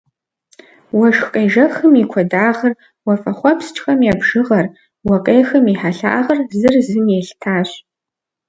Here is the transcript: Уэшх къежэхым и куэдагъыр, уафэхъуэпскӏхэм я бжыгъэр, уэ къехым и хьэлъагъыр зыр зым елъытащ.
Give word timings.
Уэшх 0.97 1.25
къежэхым 1.33 1.93
и 2.03 2.05
куэдагъыр, 2.11 2.73
уафэхъуэпскӏхэм 3.05 3.99
я 4.11 4.13
бжыгъэр, 4.19 4.65
уэ 5.07 5.17
къехым 5.25 5.65
и 5.71 5.75
хьэлъагъыр 5.81 6.39
зыр 6.59 6.75
зым 6.87 7.05
елъытащ. 7.17 7.69